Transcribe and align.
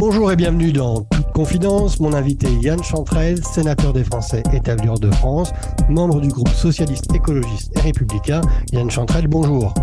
Bonjour 0.00 0.32
et 0.32 0.36
bienvenue 0.36 0.72
dans 0.72 1.02
Toute 1.02 1.30
Confidence. 1.32 2.00
Mon 2.00 2.14
invité 2.14 2.48
Yann 2.62 2.82
Chantrel, 2.82 3.44
sénateur 3.44 3.92
des 3.92 4.02
Français 4.02 4.42
établi 4.50 4.88
hors 4.88 4.98
de 4.98 5.10
France, 5.10 5.52
membre 5.90 6.22
du 6.22 6.28
groupe 6.28 6.48
socialiste, 6.48 7.14
écologiste 7.14 7.76
et 7.76 7.80
républicain. 7.80 8.40
Yann 8.72 8.90
Chantrel, 8.90 9.28
bonjour. 9.28 9.74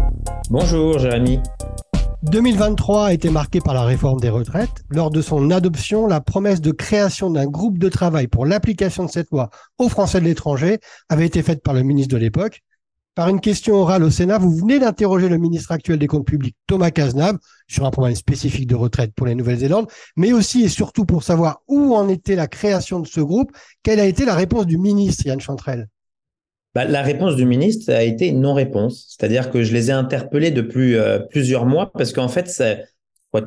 Bonjour 0.49 0.97
Jérémy. 0.97 1.39
2023 2.23 3.06
a 3.06 3.13
été 3.13 3.29
marqué 3.29 3.62
par 3.62 3.76
la 3.76 3.83
réforme 3.83 4.19
des 4.19 4.31
retraites. 4.31 4.83
Lors 4.90 5.12
de 5.12 5.22
son 5.22 5.51
adoption, 5.51 6.08
la 6.08 6.20
promesse 6.20 6.62
de 6.62 6.72
création 6.72 7.29
d'un 7.29 7.46
groupe 7.46 7.78
de 7.78 7.88
travail 7.88 8.28
pour 8.28 8.47
l'application 8.47 9.06
de 9.06 9.12
cette 9.12 9.29
loi 9.29 9.52
aux 9.78 9.88
Français 9.88 10.20
de 10.20 10.26
l'étranger 10.26 10.79
avait 11.10 11.28
été 11.28 11.44
faite 11.44 11.62
par 11.62 11.76
le 11.76 11.84
ministre 11.84 12.15
de 12.15 12.20
l'époque. 12.20 12.63
Par 13.18 13.29
une 13.29 13.42
question 13.42 13.74
orale 13.74 14.04
au 14.04 14.12
Sénat, 14.12 14.38
vous 14.38 14.56
venez 14.56 14.78
d'interroger 14.78 15.28
le 15.28 15.40
ministre 15.40 15.72
actuel 15.72 15.97
des 15.97 16.05
Comptes 16.05 16.27
publics, 16.27 16.55
Thomas 16.67 16.91
Cazenave, 16.91 17.40
sur 17.67 17.84
un 17.84 17.90
problème 17.90 18.16
spécifique 18.16 18.67
de 18.67 18.75
retraite 18.75 19.12
pour 19.16 19.25
les 19.25 19.34
Nouvelles-Zélandes, 19.34 19.88
mais 20.16 20.34
aussi 20.34 20.63
et 20.63 20.67
surtout 20.67 21.03
pour 21.03 21.23
savoir 21.23 21.63
où 21.67 21.95
en 21.95 22.09
était 22.09 22.35
la 22.35 22.45
création 22.45 22.99
de 22.99 23.08
ce 23.08 23.20
groupe. 23.20 23.52
Quelle 23.81 23.99
a 23.99 24.05
été 24.05 24.23
la 24.23 24.35
réponse 24.35 24.67
du 24.67 24.77
ministre, 24.77 25.25
Yann 25.25 25.39
Chantrel? 25.39 25.88
Bah, 26.75 26.85
la 26.85 27.02
réponse 27.02 27.35
du 27.35 27.48
ministre 27.48 27.91
a 27.91 28.03
été 28.03 28.31
non-réponse. 28.34 29.08
C'est-à-dire 29.09 29.49
que 29.49 29.63
je 29.63 29.73
les 29.73 29.89
ai 29.89 29.94
interpellés 29.94 30.52
depuis 30.52 30.94
euh, 30.94 31.17
plusieurs 31.17 31.66
mois 31.66 31.91
parce 31.91 32.13
qu'en 32.13 32.27
fait, 32.27 32.47
c'est, 32.47 32.86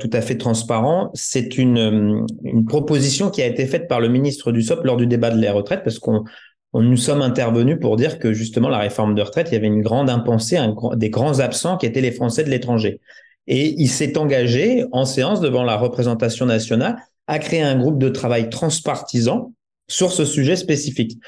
tout 0.00 0.10
à 0.12 0.20
fait 0.20 0.36
transparent, 0.36 1.10
c'est 1.14 1.48
euh, 1.60 2.26
une 2.42 2.64
proposition 2.66 3.30
qui 3.30 3.40
a 3.40 3.46
été 3.46 3.66
faite 3.66 3.86
par 3.86 4.00
le 4.00 4.08
ministre 4.08 4.50
du 4.50 4.62
SOP 4.62 4.84
lors 4.84 4.96
du 4.96 5.06
débat 5.06 5.30
de 5.30 5.40
la 5.40 5.52
retraite 5.52 5.82
parce 5.84 6.00
qu'on 6.00 6.24
nous 6.74 6.96
sommes 6.96 7.22
intervenus 7.22 7.78
pour 7.80 7.96
dire 7.96 8.18
que 8.18 8.32
justement 8.32 8.68
la 8.68 8.78
réforme 8.78 9.14
de 9.14 9.22
retraite, 9.22 9.48
il 9.50 9.54
y 9.54 9.56
avait 9.56 9.66
une 9.66 9.82
grande 9.82 10.08
impensée, 10.08 10.58
des 10.94 11.10
grands 11.10 11.40
absents 11.40 11.76
qui 11.76 11.86
étaient 11.86 12.00
les 12.00 12.12
Français 12.12 12.44
de 12.44 12.50
l'étranger. 12.50 13.00
Et 13.46 13.74
il 13.78 13.88
s'est 13.88 14.16
engagé 14.16 14.84
en 14.92 15.04
séance 15.04 15.40
devant 15.40 15.64
la 15.64 15.76
représentation 15.76 16.46
nationale 16.46 16.96
à 17.26 17.38
créer 17.38 17.62
un 17.62 17.76
groupe 17.76 17.98
de 17.98 18.08
travail 18.08 18.50
transpartisan 18.50 19.52
sur 19.88 20.12
ce 20.12 20.24
sujet 20.24 20.54
spécifique. 20.54 21.18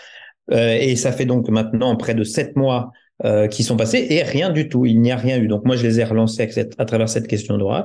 Euh, 0.52 0.76
et 0.80 0.94
ça 0.96 1.10
fait 1.12 1.24
donc 1.24 1.48
maintenant 1.48 1.96
près 1.96 2.14
de 2.14 2.22
sept 2.22 2.54
mois 2.54 2.92
euh, 3.24 3.48
qui 3.48 3.64
sont 3.64 3.76
passés 3.76 4.06
et 4.10 4.22
rien 4.22 4.50
du 4.50 4.68
tout. 4.68 4.86
Il 4.86 5.00
n'y 5.00 5.10
a 5.10 5.16
rien 5.16 5.38
eu. 5.38 5.48
Donc 5.48 5.64
moi, 5.64 5.74
je 5.74 5.82
les 5.82 5.98
ai 6.00 6.04
relancés 6.04 6.48
à 6.78 6.84
travers 6.84 7.08
cette 7.08 7.26
question 7.26 7.58
d'oral 7.58 7.84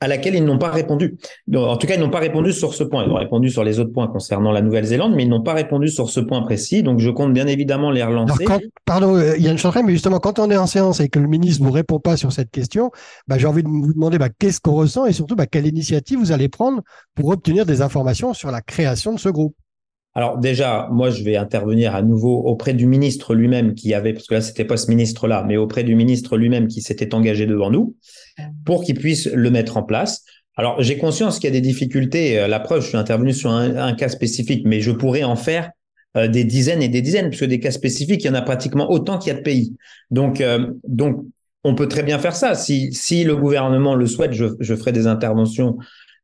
à 0.00 0.08
laquelle 0.08 0.34
ils 0.34 0.44
n'ont 0.44 0.58
pas 0.58 0.70
répondu. 0.70 1.16
En 1.54 1.76
tout 1.76 1.86
cas, 1.86 1.94
ils 1.94 2.00
n'ont 2.00 2.10
pas 2.10 2.18
répondu 2.18 2.52
sur 2.52 2.74
ce 2.74 2.84
point. 2.84 3.04
Ils 3.04 3.10
ont 3.10 3.16
répondu 3.16 3.48
sur 3.48 3.64
les 3.64 3.80
autres 3.80 3.92
points 3.92 4.08
concernant 4.08 4.52
la 4.52 4.60
Nouvelle-Zélande, 4.60 5.14
mais 5.14 5.22
ils 5.22 5.28
n'ont 5.28 5.42
pas 5.42 5.54
répondu 5.54 5.88
sur 5.88 6.10
ce 6.10 6.20
point 6.20 6.42
précis. 6.42 6.82
Donc, 6.82 6.98
je 6.98 7.08
compte 7.08 7.32
bien 7.32 7.46
évidemment 7.46 7.90
les 7.90 8.02
relancer. 8.02 8.44
pardon, 8.84 9.16
euh, 9.16 9.36
Yann 9.38 9.56
Chantrel, 9.56 9.84
mais 9.86 9.92
justement, 9.92 10.18
quand 10.18 10.38
on 10.38 10.50
est 10.50 10.56
en 10.56 10.66
séance 10.66 11.00
et 11.00 11.08
que 11.08 11.18
le 11.18 11.28
ministre 11.28 11.64
vous 11.64 11.70
répond 11.70 11.98
pas 11.98 12.16
sur 12.16 12.30
cette 12.30 12.50
question, 12.50 12.90
bah, 13.26 13.38
j'ai 13.38 13.46
envie 13.46 13.62
de 13.62 13.68
vous 13.68 13.94
demander 13.94 14.18
bah, 14.18 14.28
qu'est-ce 14.28 14.60
qu'on 14.60 14.74
ressent 14.74 15.06
et 15.06 15.12
surtout 15.12 15.34
bah, 15.34 15.46
quelle 15.46 15.66
initiative 15.66 16.18
vous 16.18 16.32
allez 16.32 16.48
prendre 16.48 16.82
pour 17.14 17.30
obtenir 17.30 17.64
des 17.64 17.80
informations 17.80 18.34
sur 18.34 18.50
la 18.50 18.60
création 18.60 19.14
de 19.14 19.18
ce 19.18 19.30
groupe? 19.30 19.54
Alors 20.16 20.38
déjà, 20.38 20.88
moi, 20.90 21.10
je 21.10 21.22
vais 21.22 21.36
intervenir 21.36 21.94
à 21.94 22.00
nouveau 22.00 22.38
auprès 22.38 22.72
du 22.72 22.86
ministre 22.86 23.34
lui-même 23.34 23.74
qui 23.74 23.92
avait, 23.92 24.14
parce 24.14 24.26
que 24.26 24.32
là, 24.32 24.40
c'était 24.40 24.64
pas 24.64 24.78
ce 24.78 24.88
ministre-là, 24.88 25.44
mais 25.46 25.58
auprès 25.58 25.84
du 25.84 25.94
ministre 25.94 26.38
lui-même 26.38 26.68
qui 26.68 26.80
s'était 26.80 27.14
engagé 27.14 27.44
devant 27.44 27.70
nous 27.70 27.96
pour 28.64 28.82
qu'il 28.82 28.98
puisse 28.98 29.26
le 29.26 29.50
mettre 29.50 29.76
en 29.76 29.82
place. 29.82 30.24
Alors, 30.56 30.82
j'ai 30.82 30.96
conscience 30.96 31.38
qu'il 31.38 31.48
y 31.48 31.52
a 31.52 31.60
des 31.60 31.60
difficultés. 31.60 32.40
Euh, 32.40 32.48
la 32.48 32.60
preuve, 32.60 32.80
je 32.80 32.88
suis 32.88 32.96
intervenu 32.96 33.34
sur 33.34 33.50
un, 33.50 33.92
cas 33.92 34.08
spécifique, 34.08 34.62
mais 34.64 34.80
je 34.80 34.90
pourrais 34.90 35.22
en 35.22 35.36
faire 35.36 35.70
euh, 36.16 36.28
des 36.28 36.44
dizaines 36.44 36.80
et 36.80 36.88
des 36.88 37.02
dizaines, 37.02 37.28
puisque 37.28 37.44
des 37.44 37.60
cas 37.60 37.70
spécifiques, 37.70 38.24
il 38.24 38.28
y 38.28 38.30
en 38.30 38.34
a 38.34 38.40
pratiquement 38.40 38.90
autant 38.90 39.18
qu'il 39.18 39.34
y 39.34 39.36
a 39.36 39.38
de 39.38 39.44
pays. 39.44 39.76
Donc, 40.10 40.40
euh, 40.40 40.72
on 41.62 41.74
peut 41.74 41.88
très 41.88 42.02
bien 42.02 42.18
faire 42.18 42.34
ça. 42.34 42.54
Si, 42.54 42.90
si 42.94 43.22
le 43.22 43.36
gouvernement 43.36 43.94
le 43.94 44.06
souhaite, 44.06 44.32
je, 44.32 44.46
je 44.60 44.74
ferai 44.76 44.92
des 44.92 45.06
interventions 45.06 45.76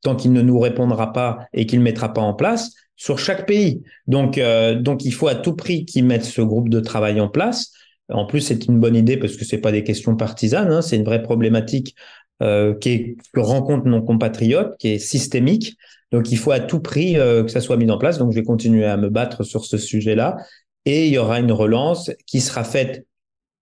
tant 0.03 0.17
qu'il 0.17 0.33
ne 0.33 0.41
nous 0.41 0.59
répondra 0.59 1.13
pas 1.13 1.41
et 1.53 1.67
qu'il 1.67 1.81
ne 1.81 1.85
mettra 1.85 2.15
pas 2.15 2.23
en 2.23 2.33
place 2.33 2.73
sur 3.03 3.19
chaque 3.19 3.47
pays. 3.47 3.83
Donc, 4.07 4.39
euh, 4.39 4.77
donc 4.77 5.05
il 5.05 5.13
faut 5.13 5.27
à 5.27 5.35
tout 5.35 5.57
prix 5.57 5.85
qu'ils 5.85 6.05
mettent 6.05 6.25
ce 6.25 6.41
groupe 6.41 6.69
de 6.69 6.79
travail 6.79 7.21
en 7.21 7.29
place. 7.29 7.73
En 8.09 8.27
plus, 8.27 8.41
c'est 8.41 8.67
une 8.67 8.79
bonne 8.79 8.95
idée 8.95 9.17
parce 9.17 9.37
que 9.37 9.45
c'est 9.45 9.59
pas 9.59 9.73
des 9.73 9.83
questions 9.83 10.15
partisanes, 10.15 10.71
hein, 10.71 10.83
c'est 10.83 10.97
une 10.97 11.05
vraie 11.05 11.23
problématique 11.23 11.97
euh, 12.45 12.75
qui 12.75 12.89
est, 12.91 13.17
que 13.33 13.41
rencontrent 13.41 13.89
nos 13.89 14.03
compatriotes, 14.03 14.77
qui 14.79 14.91
est 14.91 14.99
systémique. 15.01 15.77
Donc, 16.13 16.31
il 16.31 16.39
faut 16.39 16.53
à 16.53 16.61
tout 16.61 16.79
prix 16.79 17.19
euh, 17.19 17.43
que 17.43 17.51
ça 17.51 17.61
soit 17.61 17.77
mis 17.77 17.91
en 17.91 17.99
place. 17.99 18.19
Donc, 18.19 18.31
je 18.31 18.37
vais 18.37 18.45
continuer 18.45 18.85
à 18.85 18.97
me 18.97 19.11
battre 19.11 19.43
sur 19.43 19.65
ce 19.65 19.79
sujet-là. 19.79 20.37
Et 20.85 21.09
il 21.09 21.13
y 21.13 21.19
aura 21.19 21.41
une 21.41 21.51
relance 21.51 22.13
qui 22.27 22.41
sera 22.41 22.63
faite 22.63 23.05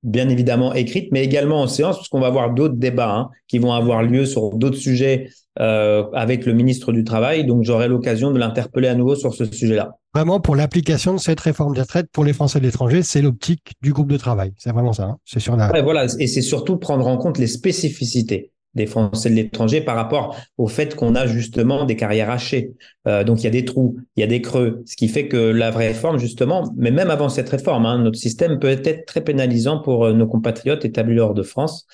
bien 0.02 0.28
évidemment 0.28 0.72
écrite, 0.74 1.08
mais 1.12 1.24
également 1.24 1.60
en 1.62 1.66
séance, 1.66 1.96
parce 1.96 2.08
qu'on 2.08 2.20
va 2.20 2.28
avoir 2.28 2.52
d'autres 2.54 2.76
débats 2.76 3.14
hein, 3.14 3.30
qui 3.48 3.58
vont 3.58 3.72
avoir 3.72 4.02
lieu 4.02 4.24
sur 4.24 4.50
d'autres 4.56 4.78
sujets 4.78 5.28
euh, 5.58 6.04
avec 6.12 6.46
le 6.46 6.52
ministre 6.52 6.92
du 6.92 7.04
Travail. 7.04 7.44
Donc, 7.44 7.64
j'aurai 7.64 7.88
l'occasion 7.88 8.30
de 8.30 8.38
l'interpeller 8.38 8.88
à 8.88 8.94
nouveau 8.94 9.14
sur 9.14 9.34
ce 9.34 9.44
sujet-là. 9.44 9.96
Vraiment, 10.14 10.40
pour 10.40 10.56
l'application 10.56 11.14
de 11.14 11.18
cette 11.18 11.40
réforme 11.40 11.74
des 11.74 11.82
retraites 11.82 12.08
pour 12.10 12.24
les 12.24 12.32
Français 12.32 12.60
de 12.60 12.64
l'étranger, 12.64 13.02
c'est 13.02 13.22
l'optique 13.22 13.72
du 13.82 13.92
groupe 13.92 14.10
de 14.10 14.16
travail. 14.16 14.52
C'est 14.58 14.72
vraiment 14.72 14.92
ça. 14.92 15.04
Hein. 15.04 15.16
c'est 15.24 15.40
sur 15.40 15.56
la. 15.56 15.82
voilà, 15.82 16.06
et 16.18 16.26
c'est 16.26 16.42
surtout 16.42 16.78
prendre 16.78 17.06
en 17.06 17.16
compte 17.16 17.38
les 17.38 17.46
spécificités 17.46 18.52
des 18.74 18.86
Français 18.86 19.30
de 19.30 19.34
l'étranger 19.34 19.80
par 19.80 19.96
rapport 19.96 20.36
au 20.56 20.68
fait 20.68 20.94
qu'on 20.94 21.14
a 21.14 21.26
justement 21.26 21.84
des 21.84 21.96
carrières 21.96 22.30
hachées. 22.30 22.72
Euh, 23.06 23.24
donc 23.24 23.40
il 23.40 23.44
y 23.44 23.46
a 23.46 23.50
des 23.50 23.64
trous, 23.64 23.96
il 24.16 24.20
y 24.20 24.24
a 24.24 24.26
des 24.26 24.40
creux, 24.40 24.82
ce 24.86 24.96
qui 24.96 25.08
fait 25.08 25.28
que 25.28 25.36
la 25.36 25.70
vraie 25.70 25.88
réforme, 25.88 26.18
justement, 26.18 26.72
mais 26.76 26.90
même 26.90 27.10
avant 27.10 27.28
cette 27.28 27.48
réforme, 27.48 27.86
hein, 27.86 27.98
notre 27.98 28.18
système 28.18 28.58
peut 28.58 28.68
être 28.68 29.06
très 29.06 29.22
pénalisant 29.22 29.80
pour 29.80 30.04
euh, 30.04 30.12
nos 30.12 30.26
compatriotes 30.26 30.84
établis 30.84 31.18
hors 31.18 31.34
de 31.34 31.42
France. 31.42 31.86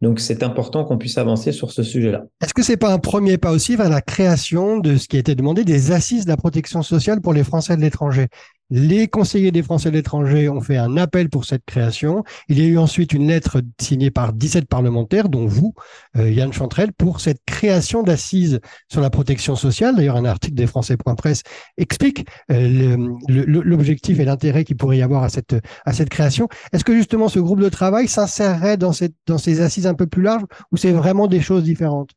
Donc 0.00 0.20
c'est 0.20 0.42
important 0.42 0.84
qu'on 0.84 0.98
puisse 0.98 1.16
avancer 1.16 1.52
sur 1.52 1.70
ce 1.70 1.82
sujet-là. 1.82 2.24
Est-ce 2.42 2.52
que 2.52 2.62
c'est 2.62 2.76
pas 2.76 2.92
un 2.92 2.98
premier 2.98 3.38
pas 3.38 3.52
aussi 3.52 3.76
vers 3.76 3.88
la 3.88 4.02
création 4.02 4.78
de 4.78 4.96
ce 4.96 5.08
qui 5.08 5.16
a 5.16 5.20
été 5.20 5.34
demandé 5.34 5.64
des 5.64 5.92
assises 5.92 6.24
de 6.24 6.30
la 6.30 6.36
protection 6.36 6.82
sociale 6.82 7.20
pour 7.20 7.32
les 7.32 7.44
Français 7.44 7.76
de 7.76 7.80
l'étranger? 7.80 8.26
Les 8.74 9.06
conseillers 9.06 9.52
des 9.52 9.62
Français 9.62 9.92
de 9.92 9.94
l'étranger 9.94 10.48
ont 10.48 10.60
fait 10.60 10.76
un 10.76 10.96
appel 10.96 11.30
pour 11.30 11.44
cette 11.44 11.64
création. 11.64 12.24
Il 12.48 12.58
y 12.58 12.62
a 12.62 12.66
eu 12.66 12.76
ensuite 12.76 13.12
une 13.12 13.28
lettre 13.28 13.62
signée 13.80 14.10
par 14.10 14.32
17 14.32 14.66
parlementaires, 14.66 15.28
dont 15.28 15.46
vous, 15.46 15.74
euh, 16.16 16.28
Yann 16.28 16.52
Chantrel, 16.52 16.92
pour 16.92 17.20
cette 17.20 17.38
création 17.46 18.02
d'assises 18.02 18.58
sur 18.90 19.00
la 19.00 19.10
protection 19.10 19.54
sociale. 19.54 19.94
D'ailleurs, 19.94 20.16
un 20.16 20.24
article 20.24 20.56
des 20.56 20.66
Français.presse 20.66 21.44
explique 21.78 22.26
euh, 22.50 23.08
l'objectif 23.28 24.18
et 24.18 24.24
l'intérêt 24.24 24.64
qu'il 24.64 24.76
pourrait 24.76 24.98
y 24.98 25.02
avoir 25.02 25.22
à 25.22 25.28
cette, 25.28 25.54
à 25.84 25.92
cette 25.92 26.08
création. 26.08 26.48
Est-ce 26.72 26.82
que 26.82 26.96
justement 26.96 27.28
ce 27.28 27.38
groupe 27.38 27.60
de 27.60 27.68
travail 27.68 28.08
s'insérerait 28.08 28.76
dans, 28.76 28.90
dans 29.28 29.38
ces 29.38 29.60
assises 29.60 29.86
un 29.86 29.94
peu 29.94 30.08
plus 30.08 30.22
larges 30.22 30.46
ou 30.72 30.76
c'est 30.76 30.90
vraiment 30.90 31.28
des 31.28 31.40
choses 31.40 31.62
différentes? 31.62 32.10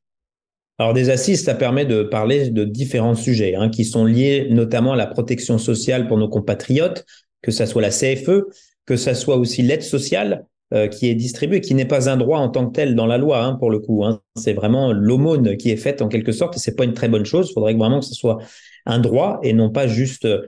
Alors 0.80 0.94
des 0.94 1.10
assises, 1.10 1.44
ça 1.44 1.56
permet 1.56 1.86
de 1.86 2.04
parler 2.04 2.52
de 2.52 2.64
différents 2.64 3.16
sujets 3.16 3.56
hein, 3.56 3.70
qui 3.70 3.84
sont 3.84 4.06
liés 4.06 4.48
notamment 4.52 4.94
à 4.94 4.96
la 4.96 5.08
protection 5.08 5.58
sociale 5.58 6.08
pour 6.08 6.18
nos 6.18 6.30
compatriotes, 6.30 7.06
que 7.42 7.52
ça 7.52 7.66
soit 7.66 7.82
la 7.82 7.90
CFE, 7.90 8.46
que 8.86 8.96
ça 8.96 9.16
soit 9.16 9.38
aussi 9.38 9.64
l'aide 9.64 9.82
sociale 9.82 10.46
euh, 10.74 10.88
qui 10.88 11.08
est 11.08 11.16
distribuée, 11.16 11.62
qui 11.62 11.74
n'est 11.74 11.86
pas 11.86 12.10
un 12.10 12.18
droit 12.18 12.40
en 12.40 12.50
tant 12.50 12.68
que 12.68 12.74
tel 12.74 12.94
dans 12.94 13.08
la 13.08 13.18
loi 13.18 13.44
hein, 13.44 13.56
pour 13.56 13.72
le 13.72 13.80
coup. 13.80 14.04
Hein. 14.06 14.22
C'est 14.36 14.54
vraiment 14.54 14.92
l'aumône 14.92 15.58
qui 15.58 15.72
est 15.72 15.78
faite 15.78 16.02
en 16.02 16.10
quelque 16.10 16.32
sorte 16.32 16.58
et 16.58 16.60
c'est 16.60 16.76
pas 16.76 16.84
une 16.84 16.94
très 16.94 17.10
bonne 17.10 17.26
chose. 17.26 17.50
Il 17.50 17.54
faudrait 17.54 17.74
vraiment 17.74 18.00
que 18.00 18.06
ce 18.06 18.14
soit 18.14 18.38
un 18.86 19.00
droit 19.00 19.40
et 19.44 19.54
non 19.54 19.72
pas 19.72 19.88
juste 19.88 20.26
euh, 20.26 20.46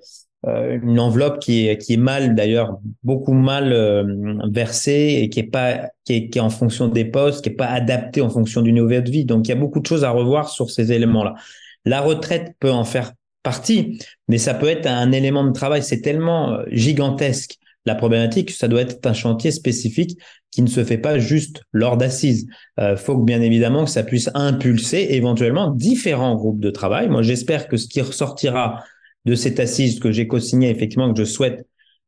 une 0.47 0.99
enveloppe 0.99 1.39
qui 1.39 1.67
est 1.67 1.77
qui 1.77 1.95
est 1.95 1.97
mal 1.97 2.33
d'ailleurs 2.33 2.79
beaucoup 3.03 3.33
mal 3.33 3.73
euh, 3.73 4.05
versée 4.49 5.19
et 5.21 5.29
qui 5.29 5.41
est 5.41 5.51
pas 5.51 5.89
qui 6.05 6.13
est, 6.13 6.29
qui 6.29 6.37
est 6.37 6.41
en 6.41 6.49
fonction 6.49 6.87
des 6.87 7.03
postes 7.03 7.43
qui 7.43 7.49
est 7.49 7.55
pas 7.55 7.67
adaptée 7.67 8.21
en 8.21 8.29
fonction 8.29 8.61
du 8.61 8.71
niveau 8.71 8.87
de 8.87 9.11
vie 9.11 9.25
donc 9.25 9.47
il 9.47 9.49
y 9.49 9.51
a 9.51 9.57
beaucoup 9.57 9.81
de 9.81 9.85
choses 9.85 10.05
à 10.05 10.11
revoir 10.11 10.49
sur 10.49 10.69
ces 10.69 10.93
éléments 10.93 11.25
là 11.25 11.35
la 11.83 11.99
retraite 11.99 12.53
peut 12.59 12.71
en 12.71 12.85
faire 12.85 13.11
partie 13.43 13.99
mais 14.29 14.37
ça 14.37 14.53
peut 14.53 14.69
être 14.69 14.87
un 14.87 15.11
élément 15.11 15.43
de 15.43 15.51
travail 15.51 15.83
c'est 15.83 15.99
tellement 15.99 16.53
euh, 16.53 16.63
gigantesque 16.71 17.57
la 17.85 17.95
problématique 17.95 18.49
que 18.49 18.53
ça 18.53 18.69
doit 18.69 18.81
être 18.81 19.05
un 19.05 19.13
chantier 19.13 19.51
spécifique 19.51 20.17
qui 20.51 20.61
ne 20.61 20.67
se 20.67 20.83
fait 20.85 20.97
pas 20.97 21.19
juste 21.19 21.63
lors 21.71 21.95
d'assises. 21.95 22.47
Il 22.77 22.97
faut 22.97 23.17
que 23.17 23.23
bien 23.23 23.41
évidemment 23.41 23.85
que 23.85 23.89
ça 23.89 24.03
puisse 24.03 24.29
impulser 24.33 25.07
éventuellement 25.11 25.71
différents 25.71 26.35
groupes 26.35 26.59
de 26.59 26.71
travail. 26.71 27.07
Moi, 27.07 27.21
j'espère 27.21 27.67
que 27.67 27.77
ce 27.77 27.87
qui 27.87 28.01
ressortira 28.01 28.83
de 29.25 29.35
cette 29.35 29.59
assise 29.59 29.99
que 29.99 30.11
j'ai 30.11 30.27
co-signée, 30.27 30.69
effectivement, 30.69 31.13
que 31.13 31.19
je 31.19 31.25
souhaite 31.25 31.65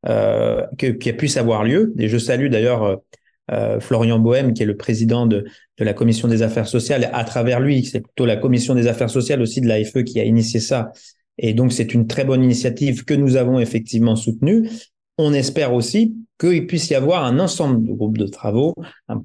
euh, 0.07 0.65
qu'elle 0.77 1.17
puisse 1.17 1.37
avoir 1.37 1.63
lieu. 1.63 1.93
Et 1.99 2.07
je 2.07 2.17
salue 2.17 2.49
d'ailleurs 2.49 2.83
euh, 2.83 2.95
euh, 3.51 3.79
Florian 3.79 4.17
Bohème, 4.17 4.53
qui 4.53 4.63
est 4.63 4.65
le 4.65 4.77
président 4.77 5.27
de, 5.27 5.45
de, 5.77 5.83
la 5.83 5.93
commission 5.93 6.27
des 6.27 6.41
affaires 6.41 6.67
sociales. 6.67 7.09
À 7.13 7.23
travers 7.23 7.59
lui, 7.59 7.85
c'est 7.85 8.01
plutôt 8.01 8.25
la 8.25 8.35
commission 8.35 8.73
des 8.73 8.87
affaires 8.87 9.11
sociales 9.11 9.41
aussi 9.41 9.61
de 9.61 9.67
l'AFE 9.67 10.03
qui 10.03 10.19
a 10.19 10.23
initié 10.23 10.59
ça. 10.59 10.91
Et 11.37 11.53
donc, 11.53 11.71
c'est 11.71 11.93
une 11.93 12.07
très 12.07 12.25
bonne 12.25 12.43
initiative 12.43 13.05
que 13.05 13.13
nous 13.13 13.35
avons 13.35 13.59
effectivement 13.59 14.15
soutenue. 14.15 14.69
On 15.19 15.33
espère 15.33 15.73
aussi 15.73 16.15
qu'il 16.39 16.65
puisse 16.65 16.89
y 16.89 16.95
avoir 16.95 17.23
un 17.23 17.39
ensemble 17.39 17.85
de 17.85 17.93
groupes 17.93 18.17
de 18.17 18.25
travaux, 18.25 18.73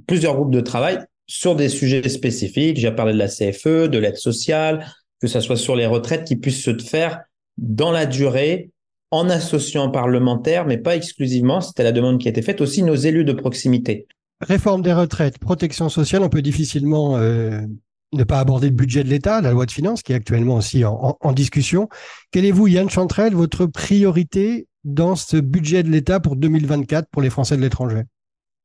plusieurs 0.06 0.34
groupes 0.34 0.52
de 0.52 0.60
travail 0.60 0.98
sur 1.26 1.56
des 1.56 1.70
sujets 1.70 2.06
spécifiques. 2.08 2.76
J'ai 2.76 2.90
parlé 2.90 3.14
de 3.14 3.18
la 3.18 3.28
CFE, 3.28 3.88
de 3.88 3.98
l'aide 3.98 4.16
sociale, 4.16 4.86
que 5.22 5.26
ce 5.26 5.40
soit 5.40 5.56
sur 5.56 5.74
les 5.74 5.86
retraites, 5.86 6.24
qui 6.24 6.36
puissent 6.36 6.62
se 6.62 6.76
faire 6.76 7.20
dans 7.58 7.92
la 7.92 8.06
durée, 8.06 8.70
en 9.10 9.28
associant 9.30 9.90
parlementaires, 9.90 10.66
mais 10.66 10.78
pas 10.78 10.96
exclusivement, 10.96 11.60
c'était 11.60 11.84
la 11.84 11.92
demande 11.92 12.18
qui 12.18 12.28
a 12.28 12.30
été 12.30 12.42
faite, 12.42 12.60
aussi 12.60 12.82
nos 12.82 12.94
élus 12.94 13.24
de 13.24 13.32
proximité. 13.32 14.06
Réforme 14.40 14.82
des 14.82 14.92
retraites, 14.92 15.38
protection 15.38 15.88
sociale, 15.88 16.22
on 16.22 16.28
peut 16.28 16.42
difficilement 16.42 17.16
euh, 17.16 17.60
ne 18.12 18.24
pas 18.24 18.38
aborder 18.38 18.68
le 18.68 18.74
budget 18.74 19.04
de 19.04 19.08
l'État, 19.08 19.40
la 19.40 19.52
loi 19.52 19.66
de 19.66 19.70
finances, 19.70 20.02
qui 20.02 20.12
est 20.12 20.16
actuellement 20.16 20.56
aussi 20.56 20.84
en, 20.84 21.32
discussion. 21.32 21.88
Quelle 22.30 22.44
est 22.44 22.50
vous, 22.50 22.66
Yann 22.66 22.90
Chantrel, 22.90 23.34
votre 23.34 23.66
priorité 23.66 24.66
dans 24.84 25.16
ce 25.16 25.36
budget 25.36 25.82
de 25.82 25.88
l'État 25.88 26.20
pour 26.20 26.36
2024 26.36 27.08
pour 27.10 27.22
les 27.22 27.30
Français 27.30 27.56
de 27.56 27.62
l'étranger? 27.62 28.02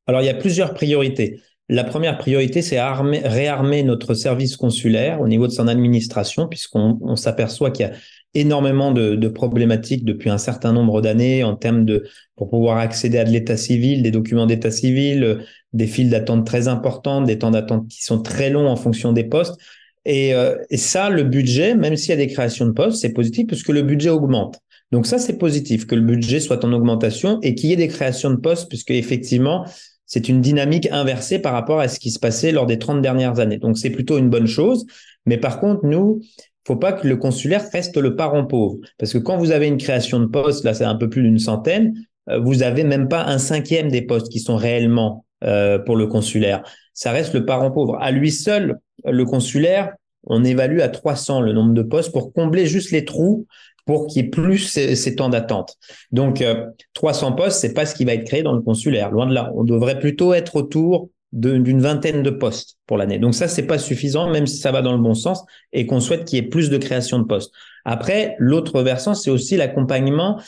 Alors, 0.06 0.20
il 0.20 0.26
y 0.26 0.30
a 0.30 0.34
plusieurs 0.34 0.74
priorités. 0.74 1.40
La 1.68 1.84
première 1.84 2.18
priorité, 2.18 2.60
c'est 2.60 2.80
réarmer 2.80 3.82
notre 3.82 4.14
service 4.14 4.56
consulaire 4.56 5.20
au 5.20 5.28
niveau 5.28 5.46
de 5.46 5.52
son 5.52 5.68
administration, 5.68 6.48
puisqu'on 6.48 7.16
s'aperçoit 7.16 7.70
qu'il 7.70 7.86
y 7.86 7.88
a 7.88 7.92
énormément 8.34 8.92
de, 8.92 9.28
problématiques 9.28 10.04
depuis 10.04 10.30
un 10.30 10.38
certain 10.38 10.72
nombre 10.72 11.00
d'années 11.02 11.44
en 11.44 11.56
termes 11.56 11.84
de 11.84 12.04
pour 12.36 12.50
pouvoir 12.50 12.78
accéder 12.78 13.18
à 13.18 13.24
de 13.24 13.30
l'état 13.30 13.56
civil, 13.56 14.02
des 14.02 14.10
documents 14.10 14.46
d'état 14.46 14.70
civil, 14.70 15.44
des 15.72 15.86
files 15.86 16.10
d'attente 16.10 16.46
très 16.46 16.68
importantes, 16.68 17.26
des 17.26 17.38
temps 17.38 17.50
d'attente 17.50 17.88
qui 17.88 18.02
sont 18.02 18.22
très 18.22 18.50
longs 18.50 18.68
en 18.68 18.76
fonction 18.76 19.12
des 19.12 19.24
postes. 19.24 19.60
Et, 20.04 20.34
euh, 20.34 20.56
et 20.70 20.78
ça, 20.78 21.10
le 21.10 21.22
budget, 21.22 21.74
même 21.74 21.96
s'il 21.96 22.10
y 22.10 22.12
a 22.12 22.16
des 22.16 22.26
créations 22.26 22.66
de 22.66 22.72
postes, 22.72 23.00
c'est 23.00 23.12
positif 23.12 23.46
puisque 23.46 23.68
le 23.68 23.82
budget 23.82 24.10
augmente. 24.10 24.58
Donc 24.90 25.06
ça, 25.06 25.18
c'est 25.18 25.38
positif 25.38 25.86
que 25.86 25.94
le 25.94 26.02
budget 26.02 26.40
soit 26.40 26.64
en 26.64 26.72
augmentation 26.72 27.40
et 27.42 27.54
qu'il 27.54 27.70
y 27.70 27.72
ait 27.72 27.76
des 27.76 27.88
créations 27.88 28.30
de 28.30 28.36
postes, 28.36 28.68
puisque 28.68 28.90
effectivement, 28.90 29.64
c'est 30.04 30.28
une 30.28 30.42
dynamique 30.42 30.88
inversée 30.92 31.38
par 31.38 31.54
rapport 31.54 31.80
à 31.80 31.88
ce 31.88 31.98
qui 31.98 32.10
se 32.10 32.18
passait 32.18 32.52
lors 32.52 32.66
des 32.66 32.78
30 32.78 33.00
dernières 33.00 33.40
années. 33.40 33.56
Donc 33.56 33.78
c'est 33.78 33.90
plutôt 33.90 34.18
une 34.18 34.28
bonne 34.28 34.46
chose. 34.46 34.84
Mais 35.24 35.38
par 35.38 35.60
contre, 35.60 35.86
nous, 35.86 36.20
faut 36.64 36.76
pas 36.76 36.92
que 36.92 37.06
le 37.06 37.16
consulaire 37.16 37.64
reste 37.72 37.96
le 37.96 38.16
parent 38.16 38.46
pauvre. 38.46 38.78
Parce 38.98 39.12
que 39.12 39.18
quand 39.18 39.36
vous 39.36 39.50
avez 39.50 39.66
une 39.66 39.78
création 39.78 40.20
de 40.20 40.26
postes, 40.26 40.64
là 40.64 40.74
c'est 40.74 40.84
un 40.84 40.96
peu 40.96 41.08
plus 41.08 41.22
d'une 41.22 41.38
centaine, 41.38 41.94
euh, 42.28 42.38
vous 42.38 42.62
avez 42.62 42.84
même 42.84 43.08
pas 43.08 43.24
un 43.24 43.38
cinquième 43.38 43.88
des 43.88 44.02
postes 44.02 44.30
qui 44.30 44.40
sont 44.40 44.56
réellement 44.56 45.24
euh, 45.44 45.78
pour 45.78 45.96
le 45.96 46.06
consulaire. 46.06 46.62
Ça 46.94 47.10
reste 47.10 47.34
le 47.34 47.44
parent 47.44 47.70
pauvre. 47.70 47.96
À 48.00 48.10
lui 48.10 48.30
seul, 48.30 48.78
le 49.04 49.24
consulaire, 49.24 49.92
on 50.24 50.44
évalue 50.44 50.80
à 50.80 50.88
300 50.88 51.40
le 51.40 51.52
nombre 51.52 51.74
de 51.74 51.82
postes 51.82 52.12
pour 52.12 52.32
combler 52.32 52.66
juste 52.66 52.92
les 52.92 53.04
trous 53.04 53.46
pour 53.84 54.06
qu'il 54.06 54.22
y 54.22 54.26
ait 54.26 54.30
plus 54.30 54.58
ces, 54.58 55.16
temps 55.16 55.28
d'attente. 55.28 55.76
Donc, 56.12 56.44
300 56.94 57.32
euh, 57.32 57.34
postes, 57.34 57.60
c'est 57.60 57.74
pas 57.74 57.86
ce 57.86 57.96
qui 57.96 58.04
va 58.04 58.14
être 58.14 58.24
créé 58.24 58.44
dans 58.44 58.52
le 58.52 58.60
consulaire. 58.60 59.10
Loin 59.10 59.26
de 59.26 59.34
là. 59.34 59.50
On 59.56 59.64
devrait 59.64 59.98
plutôt 59.98 60.34
être 60.34 60.54
autour 60.54 61.08
d'une 61.32 61.80
vingtaine 61.80 62.22
de 62.22 62.30
postes 62.30 62.78
pour 62.86 62.98
l'année. 62.98 63.18
Donc 63.18 63.34
ça, 63.34 63.48
c'est 63.48 63.66
pas 63.66 63.78
suffisant, 63.78 64.30
même 64.30 64.46
si 64.46 64.58
ça 64.58 64.70
va 64.70 64.82
dans 64.82 64.92
le 64.92 64.98
bon 64.98 65.14
sens 65.14 65.42
et 65.72 65.86
qu'on 65.86 66.00
souhaite 66.00 66.26
qu'il 66.26 66.38
y 66.38 66.46
ait 66.46 66.48
plus 66.48 66.68
de 66.68 66.76
création 66.76 67.18
de 67.18 67.24
postes. 67.24 67.52
Après, 67.84 68.36
l'autre 68.38 68.82
versant, 68.82 69.14
c'est 69.14 69.30
aussi 69.30 69.56
l'accompagnement 69.56 70.40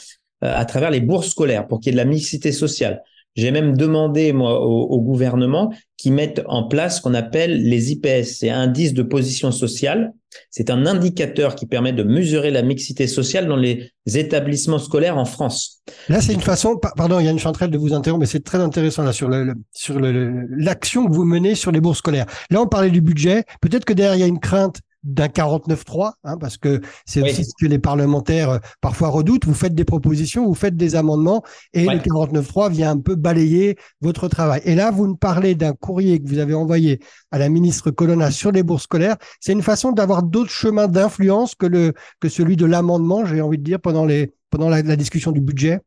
euh, 0.43 0.53
à 0.55 0.65
travers 0.65 0.91
les 0.91 1.01
bourses 1.01 1.29
scolaires 1.29 1.67
pour 1.67 1.79
qu'il 1.79 1.87
y 1.87 1.89
ait 1.89 1.99
de 1.99 2.03
la 2.03 2.09
mixité 2.09 2.51
sociale. 2.51 3.01
J'ai 3.35 3.51
même 3.51 3.75
demandé 3.75 4.31
moi 4.31 4.61
au, 4.61 5.01
gouvernement 5.01 5.73
qu'ils 5.97 6.13
mettent 6.13 6.41
en 6.45 6.67
place 6.67 6.97
ce 6.97 7.01
qu'on 7.01 7.13
appelle 7.13 7.63
les 7.63 7.91
IPS, 7.91 8.23
c'est 8.39 8.49
indice 8.49 8.93
de 8.93 9.03
position 9.03 9.51
sociale. 9.51 10.13
C'est 10.49 10.69
un 10.69 10.85
indicateur 10.85 11.55
qui 11.55 11.65
permet 11.65 11.93
de 11.93 12.03
mesurer 12.03 12.51
la 12.51 12.61
mixité 12.61 13.07
sociale 13.07 13.47
dans 13.47 13.55
les 13.55 13.91
établissements 14.05 14.79
scolaires 14.79 15.17
en 15.17 15.25
France. 15.25 15.81
Là, 16.09 16.21
c'est 16.21 16.33
une 16.33 16.41
façon, 16.41 16.77
pardon, 16.97 17.19
il 17.19 17.25
y 17.25 17.27
a 17.27 17.31
une 17.31 17.39
chanterelle 17.39 17.71
de 17.71 17.77
vous 17.77 17.93
interrompre, 17.93 18.21
mais 18.21 18.25
c'est 18.25 18.43
très 18.43 18.57
intéressant 18.57 19.03
là 19.03 19.13
sur 19.13 19.29
le, 19.29 19.53
sur 19.71 19.99
l'action 19.99 21.07
que 21.07 21.13
vous 21.13 21.25
menez 21.25 21.55
sur 21.55 21.71
les 21.71 21.79
bourses 21.79 21.99
scolaires. 21.99 22.25
Là, 22.49 22.61
on 22.61 22.67
parlait 22.67 22.89
du 22.89 23.01
budget. 23.01 23.43
Peut-être 23.61 23.85
que 23.85 23.93
derrière 23.93 24.15
il 24.15 24.19
y 24.21 24.23
a 24.23 24.27
une 24.27 24.39
crainte 24.39 24.79
d'un 25.05 25.27
49-3, 25.27 26.13
hein, 26.23 26.37
parce 26.37 26.57
que 26.57 26.81
c'est 27.05 27.21
aussi 27.21 27.45
ce 27.45 27.53
que 27.59 27.67
les 27.67 27.79
parlementaires 27.79 28.49
euh, 28.49 28.59
parfois 28.81 29.09
redoutent. 29.09 29.45
Vous 29.45 29.53
faites 29.53 29.75
des 29.75 29.85
propositions, 29.85 30.45
vous 30.47 30.55
faites 30.55 30.75
des 30.75 30.95
amendements, 30.95 31.43
et 31.73 31.85
le 31.85 31.99
49-3 31.99 32.71
vient 32.71 32.91
un 32.91 32.99
peu 32.99 33.15
balayer 33.15 33.77
votre 34.01 34.27
travail. 34.27 34.61
Et 34.65 34.73
là, 34.75 34.89
vous 34.89 35.07
nous 35.07 35.15
parlez 35.15 35.53
d'un 35.53 35.73
courrier 35.73 36.21
que 36.21 36.27
vous 36.27 36.39
avez 36.39 36.55
envoyé 36.55 36.99
à 37.31 37.37
la 37.37 37.49
ministre 37.49 37.91
Colonna 37.91 38.31
sur 38.31 38.51
les 38.51 38.63
bourses 38.63 38.83
scolaires. 38.83 39.17
C'est 39.39 39.53
une 39.53 39.61
façon 39.61 39.91
d'avoir 39.91 40.23
d'autres 40.23 40.49
chemins 40.49 40.87
d'influence 40.87 41.53
que, 41.53 41.67
le, 41.67 41.93
que 42.19 42.27
celui 42.27 42.55
de 42.55 42.65
l'amendement, 42.65 43.25
j'ai 43.25 43.41
envie 43.41 43.59
de 43.59 43.63
dire, 43.63 43.79
pendant, 43.79 44.05
les, 44.05 44.33
pendant 44.49 44.69
la, 44.69 44.81
discussion 44.95 45.31
du 45.31 45.41
budget? 45.41 45.79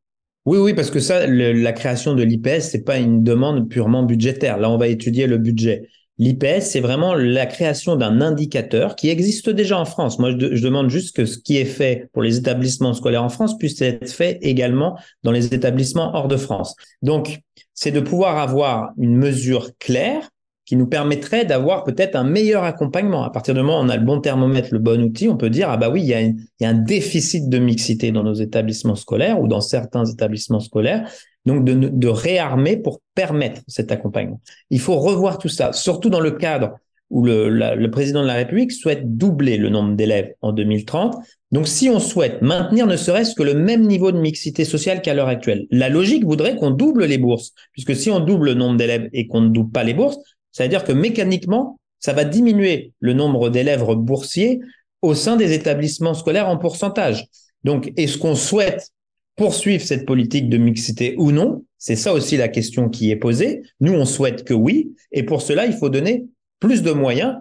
Oui, 0.47 0.59
oui, 0.59 0.75
parce 0.75 0.91
que 0.91 1.01
ça, 1.01 1.27
la 1.27 1.73
création 1.73 2.15
de 2.15 2.23
l'IPS, 2.23 2.61
c'est 2.71 2.85
pas 2.85 2.99
une 2.99 3.23
demande 3.25 3.69
purement 3.69 4.05
budgétaire. 4.05 4.59
Là, 4.59 4.71
on 4.71 4.79
va 4.79 4.87
étudier 4.87 5.27
le 5.27 5.39
budget. 5.39 5.89
L'IPS, 6.19 6.63
c'est 6.63 6.81
vraiment 6.81 7.15
la 7.15 7.47
création 7.47 7.95
d'un 7.95 8.21
indicateur 8.21 8.97
qui 8.97 9.09
existe 9.09 9.51
déjà 9.51 9.79
en 9.79 9.85
France. 9.85 10.19
Moi, 10.19 10.31
je, 10.33 10.63
demande 10.63 10.91
juste 10.91 11.15
que 11.15 11.25
ce 11.27 11.39
qui 11.39 11.59
est 11.59 11.65
fait 11.65 12.09
pour 12.13 12.23
les 12.23 12.37
établissements 12.37 12.93
scolaires 12.93 13.23
en 13.23 13.29
France 13.29 13.57
puisse 13.57 13.81
être 13.83 14.11
fait 14.11 14.39
également 14.43 14.99
dans 15.23 15.31
les 15.31 15.55
établissements 15.55 16.15
hors 16.17 16.27
de 16.27 16.37
France. 16.37 16.75
Donc, 17.03 17.41
c'est 17.73 17.93
de 17.93 18.01
pouvoir 18.01 18.39
avoir 18.39 18.91
une 18.99 19.17
mesure 19.17 19.71
claire 19.79 20.29
qui 20.69 20.77
nous 20.77 20.87
permettrait 20.87 21.47
d'avoir 21.47 21.83
peut-être 21.83 22.15
un 22.15 22.25
meilleur 22.25 22.63
accompagnement. 22.65 23.25
À 23.25 23.31
partir 23.31 23.55
du 23.55 23.61
moment 23.61 23.81
où 23.81 23.85
on 23.85 23.89
a 23.89 23.97
le 23.97 24.05
bon 24.05 24.21
thermomètre, 24.21 24.69
le 24.71 24.79
bon 24.79 25.03
outil, 25.03 25.27
on 25.27 25.39
peut 25.39 25.49
dire, 25.49 25.71
ah 25.71 25.79
bah 25.79 25.89
oui, 25.89 26.03
il 26.03 26.09
y 26.09 26.65
a, 26.65 26.69
un 26.69 26.75
déficit 26.75 27.49
de 27.49 27.59
mixité 27.59 28.13
dans 28.13 28.23
nos 28.23 28.35
établissements 28.35 28.95
scolaires 28.95 29.41
ou 29.41 29.49
dans 29.49 29.63
certains 29.63 30.05
établissements 30.05 30.61
scolaires 30.61 31.11
donc 31.47 31.65
de, 31.65 32.09
réarmer 32.09 32.77
pour 32.77 33.01
permettre 33.15 33.63
cet 33.67 33.91
accompagnement. 33.93 34.43
Il 34.69 34.81
faut 34.81 34.99
revoir 34.99 35.39
tout 35.39 35.49
ça, 35.49 35.73
surtout 35.73 36.11
dans 36.11 36.21
le 36.21 36.33
cadre 36.33 36.73
où 37.09 37.25
le 37.25 37.87
président 37.87 38.21
de 38.21 38.27
la 38.27 38.35
République 38.35 38.71
souhaite 38.71 39.17
doubler 39.17 39.57
le 39.57 39.71
nombre 39.71 39.97
d'élèves 39.97 40.35
en 40.43 40.53
2030. 40.53 41.17
Donc, 41.51 41.67
si 41.67 41.89
on 41.89 42.01
souhaite 42.01 42.43
maintenir 42.43 42.87
ne 42.87 42.97
serait-ce 42.97 43.35
que 43.35 43.43
le 43.43 43.55
même 43.55 43.87
niveau 43.87 44.13
de 44.13 44.19
mixité 44.19 44.67
sociale 44.67 45.01
qu'à 45.01 45.15
l'heure 45.15 45.29
actuelle, 45.29 45.67
la 45.71 45.89
logique 45.89 46.27
voudrait 46.27 46.57
qu'on 46.57 46.71
double 46.71 47.07
les 47.07 47.17
bourses, 47.17 47.55
puisque 47.73 47.97
si 47.97 48.11
on 48.11 48.21
double 48.21 48.49
le 48.49 48.55
nombre 48.55 48.77
d'élèves 48.77 49.09
et 49.15 49.27
qu'on 49.27 49.41
ne 49.41 49.49
double 49.49 49.73
pas 49.73 49.85
les 49.85 49.95
bourses, 49.95 50.19
ça 50.53 50.65
veut 50.65 50.69
dire 50.69 50.85
que 50.85 50.93
mécaniquement, 50.93 51.79
ça 52.01 52.13
va 52.13 52.25
diminuer 52.25 52.93
le 53.01 53.13
nombre 53.13 53.51
d'élèves 53.51 53.85
boursiers 53.95 54.61
au 55.03 55.15
sein 55.15 55.37
des 55.37 55.53
établissements 55.53 56.15
scolaires 56.15 56.49
en 56.49 56.59
pourcentage. 56.59 57.27
Donc, 57.65 57.93
est-ce 57.97 58.19
qu'on 58.19 58.35
souhaite 58.35 58.91
poursuivre 59.37 59.85
cette 59.85 60.07
politique 60.07 60.49
de 60.49 60.59
mixité 60.59 61.15
ou 61.19 61.33
non? 61.33 61.65
C'est 61.77 61.97
ça 61.97 62.13
aussi 62.13 62.37
la 62.37 62.49
question 62.49 62.89
qui 62.89 63.11
est 63.11 63.17
posée. 63.17 63.63
Nous, 63.81 63.93
on 63.93 64.05
souhaite 64.05 64.45
que 64.45 64.55
oui. 64.55 64.95
Et 65.13 65.23
pour 65.23 65.43
cela, 65.43 65.67
il 65.67 65.73
faut 65.73 65.89
donner 65.89 66.27
plus 66.61 66.83
de 66.83 66.91
moyens. 66.91 67.37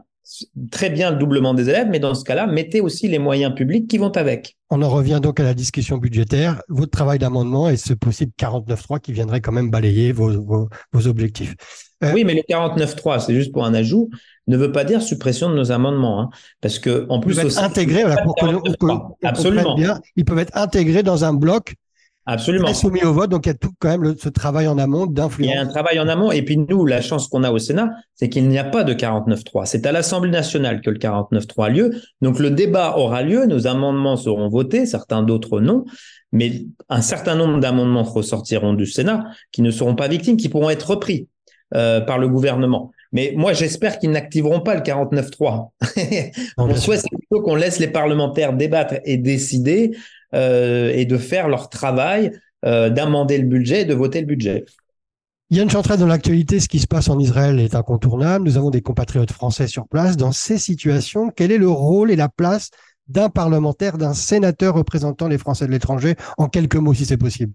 Très 0.72 0.90
bien 0.90 1.12
le 1.12 1.18
doublement 1.18 1.54
des 1.54 1.70
élèves, 1.70 1.88
mais 1.90 2.00
dans 2.00 2.14
ce 2.14 2.26
cas-là, 2.26 2.48
mettez 2.48 2.82
aussi 2.82 3.08
les 3.08 3.20
moyens 3.20 3.56
publics 3.56 3.88
qui 3.88 3.98
vont 3.98 4.12
avec. 4.12 4.58
On 4.70 4.82
en 4.82 4.90
revient 4.90 5.20
donc 5.22 5.40
à 5.40 5.44
la 5.44 5.54
discussion 5.54 5.98
budgétaire. 5.98 6.62
Votre 6.68 6.92
travail 6.92 7.18
d'amendement 7.18 7.70
et 7.70 7.78
ce 7.78 7.94
possible 7.94 8.34
49.3 8.38 9.00
qui 9.00 9.14
viendrait 9.14 9.40
quand 9.40 9.54
même 9.54 9.70
balayer 9.70 10.12
vos, 10.12 10.68
objectifs. 11.06 11.56
Euh, 12.04 12.12
oui, 12.14 12.26
mais 12.26 12.34
le 12.34 12.42
49.3, 12.42 13.26
c'est 13.26 13.34
juste 13.34 13.54
pour 13.54 13.66
un 13.66 13.74
ajout, 13.74 14.10
ne 14.48 14.58
veut 14.58 14.72
pas 14.72 14.84
dire 14.84 15.02
suppression 15.02 15.50
de 15.50 15.56
nos 15.56 15.72
amendements. 15.72 16.22
Hein, 16.22 16.30
parce 16.62 16.78
que, 16.78 17.06
en 17.10 17.20
plus, 17.20 17.40
ils 17.42 17.60
intégrés, 17.60 18.04
Absolument. 19.24 19.78
ils 20.16 20.26
peuvent 20.26 20.40
être 20.40 20.56
intégrés 20.58 21.04
dans 21.04 21.24
un 21.24 21.34
bloc 21.34 21.76
Absolument. 22.30 22.74
soumis 22.74 23.04
au 23.04 23.14
vote, 23.14 23.30
donc 23.30 23.46
il 23.46 23.50
y 23.50 23.52
a 23.52 23.56
tout 23.56 23.72
quand 23.80 23.98
même 23.98 24.16
ce 24.18 24.28
travail 24.28 24.68
en 24.68 24.78
amont 24.78 25.06
d'influence. 25.06 25.50
Il 25.50 25.56
y 25.56 25.58
a 25.58 25.62
un 25.62 25.66
travail 25.66 25.98
en 25.98 26.10
amont, 26.10 26.30
et 26.30 26.42
puis 26.42 26.58
nous, 26.58 26.86
la 26.86 27.00
chance 27.00 27.30
qu'on 27.30 27.44
a 27.44 27.52
au 27.52 27.58
Sénat, 27.58 27.90
c'est 28.16 28.28
qu'il 28.28 28.50
n'y 28.50 28.58
a 28.58 28.66
pas 28.66 28.84
de 28.84 28.94
49-3. 28.94 29.66
C'est 29.66 29.86
à 29.86 29.94
l'Assemblée 29.94 30.30
nationale 30.30 30.82
que 30.82 30.90
le 30.90 30.98
49-3 30.98 31.66
a 31.66 31.70
lieu. 31.70 31.92
Donc 32.22 32.40
le 32.40 32.52
débat 32.52 32.98
aura 32.98 33.24
lieu, 33.24 33.46
nos 33.46 33.66
amendements 33.66 34.18
seront 34.18 34.50
votés, 34.50 34.86
certains 34.86 35.24
d'autres 35.24 35.62
non, 35.62 35.86
mais 36.34 36.66
un 36.90 37.02
certain 37.02 37.36
nombre 37.36 37.62
d'amendements 37.62 38.04
ressortiront 38.04 38.74
du 38.74 38.86
Sénat 38.86 39.24
qui 39.54 39.62
ne 39.62 39.72
seront 39.72 39.96
pas 39.96 40.10
victimes, 40.10 40.36
qui 40.36 40.50
pourront 40.50 40.70
être 40.70 40.92
repris 40.92 41.30
euh, 41.76 42.02
par 42.02 42.18
le 42.18 42.28
gouvernement. 42.28 42.92
Mais 43.14 43.34
moi, 43.36 43.54
j'espère 43.54 44.00
qu'ils 44.00 44.12
n'activeront 44.12 44.60
pas 44.60 44.76
le 44.76 44.82
49-3. 44.82 45.70
On 46.58 46.76
souhaite 46.76 47.04
plutôt 47.10 47.42
qu'on 47.42 47.56
laisse 47.56 47.80
les 47.80 47.88
parlementaires 47.88 48.54
débattre 48.54 48.96
et 49.06 49.18
décider 49.18 49.92
euh, 49.94 49.98
et 50.34 51.06
de 51.06 51.18
faire 51.18 51.48
leur 51.48 51.70
travail 51.70 52.32
euh, 52.66 52.90
d'amender 52.90 53.38
le 53.38 53.46
budget 53.46 53.82
et 53.82 53.86
de 53.86 53.94
voter 53.94 54.20
le 54.20 54.26
budget. 54.26 54.66
Yann 55.52 55.70
Chantrel, 55.70 56.00
dans 56.00 56.08
l'actualité, 56.08 56.60
ce 56.60 56.68
qui 56.68 56.80
se 56.80 56.88
passe 56.88 57.08
en 57.08 57.20
Israël 57.20 57.60
est 57.60 57.76
incontournable. 57.76 58.46
Nous 58.46 58.58
avons 58.58 58.72
des 58.72 58.82
compatriotes 58.82 59.32
français 59.32 59.68
sur 59.68 59.88
place. 59.88 60.18
Dans 60.18 60.32
ces 60.32 60.58
situations, 60.58 61.30
quel 61.30 61.52
est 61.52 61.60
le 61.60 61.70
rôle 61.70 62.10
et 62.10 62.16
la 62.16 62.30
place 62.30 62.72
d'un 63.08 63.30
parlementaire, 63.30 64.00
d'un 64.00 64.16
sénateur 64.16 64.74
représentant 64.74 65.28
les 65.28 65.38
Français 65.38 65.68
de 65.68 65.72
l'étranger? 65.72 66.16
En 66.40 66.48
quelques 66.48 66.76
mots, 66.78 66.96
si 66.96 67.06
c'est 67.06 67.16
possible. 67.16 67.54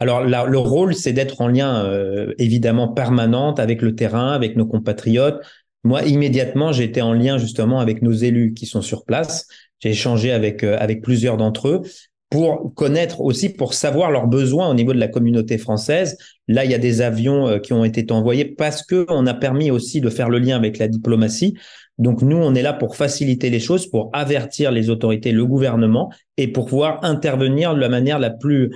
Alors, 0.00 0.24
le 0.24 0.58
rôle, 0.58 0.96
c'est 0.96 1.12
d'être 1.12 1.40
en 1.40 1.46
lien 1.46 1.84
euh, 1.84 2.34
évidemment 2.38 2.88
permanent 2.88 3.54
avec 3.54 3.82
le 3.82 3.94
terrain, 3.94 4.32
avec 4.32 4.56
nos 4.56 4.66
compatriotes. 4.66 5.40
Moi, 5.84 6.02
immédiatement, 6.04 6.72
j'étais 6.72 7.02
en 7.02 7.12
lien 7.12 7.38
justement 7.38 7.78
avec 7.78 8.02
nos 8.02 8.12
élus 8.12 8.54
qui 8.54 8.66
sont 8.66 8.82
sur 8.82 9.04
place 9.04 9.46
j'ai 9.84 9.90
échangé 9.90 10.32
avec, 10.32 10.64
euh, 10.64 10.76
avec 10.78 11.02
plusieurs 11.02 11.36
d'entre 11.36 11.68
eux 11.68 11.82
pour 12.30 12.72
connaître 12.74 13.20
aussi, 13.20 13.50
pour 13.50 13.74
savoir 13.74 14.10
leurs 14.10 14.26
besoins 14.26 14.68
au 14.68 14.74
niveau 14.74 14.92
de 14.92 14.98
la 14.98 15.08
communauté 15.08 15.58
française. 15.58 16.16
Là, 16.48 16.64
il 16.64 16.70
y 16.70 16.74
a 16.74 16.78
des 16.78 17.02
avions 17.02 17.46
euh, 17.46 17.58
qui 17.58 17.72
ont 17.72 17.84
été 17.84 18.10
envoyés 18.12 18.46
parce 18.46 18.82
que 18.82 19.04
on 19.08 19.26
a 19.26 19.34
permis 19.34 19.70
aussi 19.70 20.00
de 20.00 20.08
faire 20.08 20.30
le 20.30 20.38
lien 20.38 20.56
avec 20.56 20.78
la 20.78 20.88
diplomatie. 20.88 21.54
Donc 21.98 22.22
nous, 22.22 22.36
on 22.36 22.54
est 22.54 22.62
là 22.62 22.72
pour 22.72 22.96
faciliter 22.96 23.50
les 23.50 23.60
choses, 23.60 23.86
pour 23.86 24.10
avertir 24.12 24.72
les 24.72 24.90
autorités, 24.90 25.30
le 25.30 25.46
gouvernement, 25.46 26.10
et 26.36 26.48
pour 26.48 26.66
pouvoir 26.66 27.04
intervenir 27.04 27.74
de 27.74 27.80
la 27.80 27.88
manière 27.88 28.18
la 28.18 28.30
plus 28.30 28.70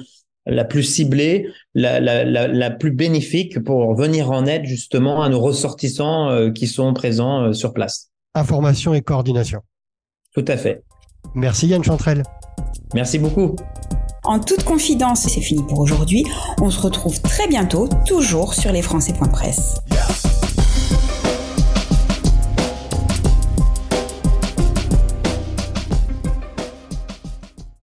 la 0.49 0.65
plus 0.65 0.83
ciblée, 0.83 1.49
la, 1.75 2.01
la, 2.01 2.25
la, 2.25 2.71
plus 2.71 2.91
bénéfique 2.91 3.63
pour 3.63 3.95
venir 3.95 4.31
en 4.31 4.47
aide 4.47 4.65
justement 4.65 5.23
à 5.23 5.29
nos 5.29 5.41
ressortissants 5.41 6.31
euh, 6.31 6.51
qui 6.51 6.67
sont 6.67 6.93
présents 6.95 7.53
sur 7.53 7.73
place. 7.73 8.11
information 8.35 8.95
et 8.95 9.03
coordination. 9.03 9.61
Tout 10.35 10.45
à 10.49 10.57
fait. 10.57 10.83
Merci 11.35 11.69
Yann 11.69 11.85
Chantrel. 11.85 12.23
Merci 12.95 13.19
beaucoup. 13.19 13.57
En 14.25 14.39
toute 14.41 14.65
confidence, 14.65 15.21
c'est 15.23 15.41
fini 15.41 15.63
pour 15.69 15.81
aujourd'hui. 15.81 16.25
On 16.61 16.71
se 16.71 16.81
retrouve 16.81 17.21
très 17.23 17.49
bientôt, 17.49 17.89
toujours 18.07 18.55
sur 18.55 18.73
lesfrançais.press. 18.73 19.81